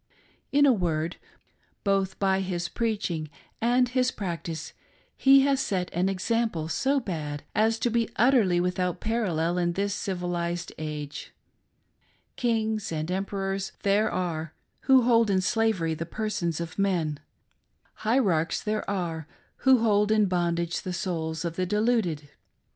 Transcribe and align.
In 0.51 0.65
a 0.65 0.73
word— 0.73 1.17
both 1.83 2.17
by 2.17 2.39
his 2.39 2.69
preaching 2.69 3.29
and 3.61 3.87
his" 3.89 4.09
practice 4.09 4.73
he 5.15 5.41
has 5.41 5.59
set 5.59 5.93
an 5.93 6.09
example 6.09 6.69
so 6.69 6.99
bad 6.99 7.43
as 7.53 7.77
to 7.77 7.91
be 7.91 8.09
utterly 8.15 8.59
without 8.59 8.99
parallel 8.99 9.59
in 9.59 9.73
this 9.73 9.93
civilised 9.93 10.73
age. 10.79 11.35
Kings 12.35 12.91
and 12.91 13.11
emperors 13.11 13.73
there 13.83 14.09
are 14.09 14.55
who 14.85 15.03
hold 15.03 15.29
in 15.29 15.39
slavery 15.39 15.93
the 15.93 16.07
persons 16.07 16.59
of 16.59 16.79
men: 16.79 17.19
hierarchs 17.97 18.59
there 18.63 18.89
are 18.89 19.27
who 19.57 19.83
hold 19.83 20.11
in 20.11 20.25
bondage 20.25 20.81
the 20.81 20.93
souls 20.93 21.45
of 21.45 21.57
the 21.57 21.67
deluded. 21.67 22.27